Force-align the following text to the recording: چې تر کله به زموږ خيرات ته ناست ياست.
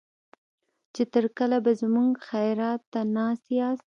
چې 0.93 1.03
تر 1.13 1.25
کله 1.37 1.57
به 1.65 1.71
زموږ 1.81 2.11
خيرات 2.27 2.81
ته 2.91 3.01
ناست 3.15 3.45
ياست. 3.57 3.87